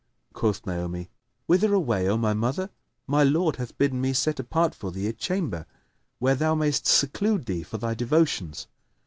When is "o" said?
2.09-2.17